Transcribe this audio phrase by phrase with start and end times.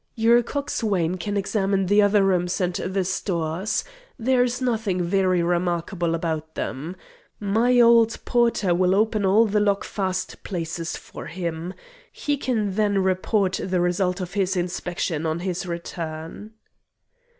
[0.15, 3.83] "Your coxswain can examine the other rooms and the stores.
[4.17, 6.95] There is nothing very remarkable about them.
[7.39, 11.75] My old porter will open all the lockfast places for him.
[12.11, 16.53] He can then report the result of his inspection on his return."